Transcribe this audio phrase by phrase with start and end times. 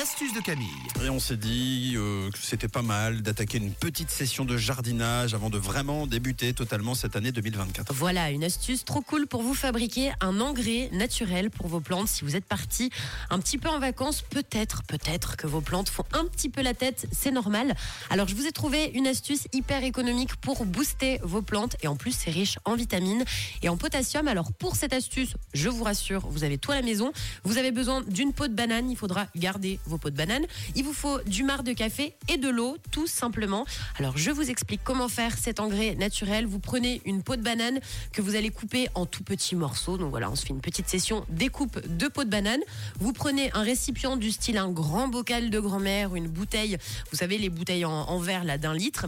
[0.00, 0.66] l'astuce de Camille.
[1.04, 5.34] Et on s'est dit euh, que c'était pas mal d'attaquer une petite session de jardinage
[5.34, 7.92] avant de vraiment débuter totalement cette année 2024.
[7.92, 12.08] Voilà, une astuce trop cool pour vous fabriquer un engrais naturel pour vos plantes.
[12.08, 12.88] Si vous êtes parti
[13.28, 16.72] un petit peu en vacances, peut-être, peut-être que vos plantes font un petit peu la
[16.72, 17.74] tête, c'est normal.
[18.08, 21.96] Alors je vous ai trouvé une astuce hyper économique pour booster vos plantes et en
[21.96, 23.24] plus c'est riche en vitamines
[23.62, 24.28] et en potassium.
[24.28, 27.12] Alors pour cette astuce, je vous rassure, vous avez tout à la maison.
[27.44, 30.46] Vous avez besoin d'une peau de banane, il faudra garder vos pots de banane.
[30.76, 33.66] Il vous faut du marc de café et de l'eau, tout simplement.
[33.98, 36.46] Alors je vous explique comment faire cet engrais naturel.
[36.46, 37.80] Vous prenez une peau de banane
[38.12, 39.98] que vous allez couper en tout petits morceaux.
[39.98, 42.60] Donc voilà, on se fait une petite session découpe de peau de banane.
[42.98, 46.76] Vous prenez un récipient du style un grand bocal de grand-mère une bouteille,
[47.10, 49.06] vous savez les bouteilles en, en verre là d'un litre.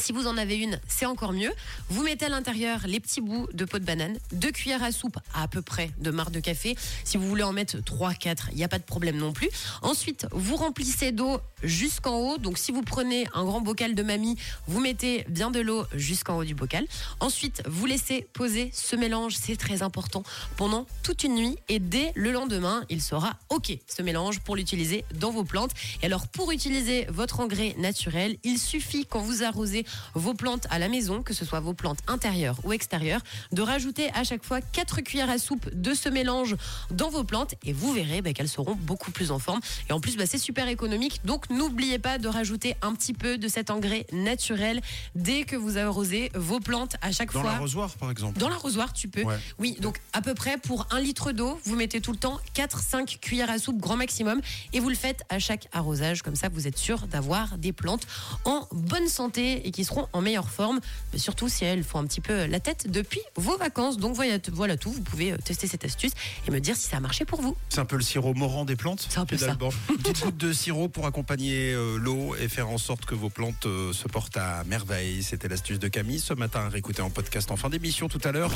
[0.00, 1.52] Si vous en avez une, c'est encore mieux.
[1.90, 5.18] Vous mettez à l'intérieur les petits bouts de peau de banane, deux cuillères à soupe
[5.34, 6.74] à, peu près de marc de café.
[7.04, 9.50] Si vous voulez en mettre 3, 4, il n'y a pas de problème non plus.
[9.82, 12.38] Ensuite, vous remplissez d'eau jusqu'en haut.
[12.38, 16.38] Donc si vous prenez un grand bocal de mamie, vous mettez bien de l'eau jusqu'en
[16.38, 16.86] haut du bocal.
[17.20, 20.22] Ensuite, vous laissez poser ce mélange, c'est très important,
[20.56, 21.58] pendant toute une nuit.
[21.68, 25.72] Et dès le lendemain, il sera OK, ce mélange, pour l'utiliser dans vos plantes.
[26.02, 30.78] Et alors, pour utiliser votre engrais naturel, il suffit quand vous arrosez vos plantes à
[30.78, 33.20] la maison, que ce soit vos plantes intérieures ou extérieures,
[33.52, 36.56] de rajouter à chaque fois 4 cuillères à soupe de ce mélange
[36.90, 39.60] dans vos plantes et vous verrez bah, qu'elles seront beaucoup plus en forme.
[39.88, 41.20] Et en plus, bah, c'est super économique.
[41.24, 44.80] Donc n'oubliez pas de rajouter un petit peu de cet engrais naturel
[45.14, 47.52] dès que vous arrosez vos plantes à chaque Dans fois.
[47.52, 48.38] l'arrosoir, par exemple.
[48.38, 49.22] Dans l'arrosoir, tu peux.
[49.22, 49.38] Ouais.
[49.58, 53.18] Oui, donc à peu près pour un litre d'eau, vous mettez tout le temps 4-5
[53.20, 54.40] cuillères à soupe grand maximum
[54.72, 56.22] et vous le faites à chaque arrosage.
[56.22, 58.06] Comme ça, vous êtes sûr d'avoir des plantes
[58.44, 60.80] en bonne santé et qui seront en meilleure forme.
[61.16, 63.98] Surtout si elles font un petit peu la tête depuis vos vacances.
[63.98, 64.90] Donc voilà, voilà tout.
[64.90, 66.10] Vous pouvez euh, tester cette astuce
[66.46, 67.56] et me dire si ça a marché pour vous.
[67.68, 69.06] C'est un peu le sirop morant des plantes.
[69.08, 69.56] C'est un peu ça.
[69.88, 73.30] Une petite goutte de sirop pour accompagner euh, l'eau et faire en sorte que vos
[73.30, 75.22] plantes euh, se portent à merveille.
[75.22, 76.68] C'était l'astuce de Camille ce matin.
[76.68, 78.52] Réécoutez en podcast en fin d'émission tout à l'heure.